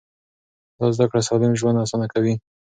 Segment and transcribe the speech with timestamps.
[0.79, 2.33] دا زده کړه سالم ژوند اسانه کوي.